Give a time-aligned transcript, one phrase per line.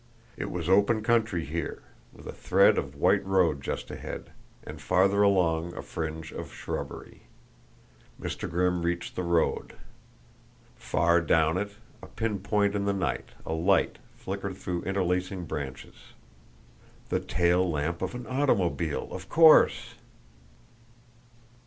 [0.35, 4.31] It was open country here, with a thread of white road just ahead,
[4.63, 7.27] and farther along a fringe of shrubbery.
[8.19, 8.49] Mr.
[8.49, 9.73] Grimm reached the road.
[10.75, 16.13] Far down it, a pin point in the night, a light flickered through interlacing branches.
[17.09, 19.93] The tail lamp of an automobile, of course!